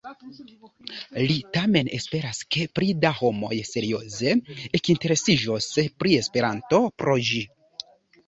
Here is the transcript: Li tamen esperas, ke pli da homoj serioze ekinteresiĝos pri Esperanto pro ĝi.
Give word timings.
Li 1.31 1.35
tamen 1.57 1.89
esperas, 1.97 2.39
ke 2.55 2.63
pli 2.79 2.87
da 3.03 3.11
homoj 3.19 3.53
serioze 3.71 4.33
ekinteresiĝos 4.79 5.67
pri 6.01 6.15
Esperanto 6.23 6.81
pro 7.03 7.17
ĝi. 7.29 7.43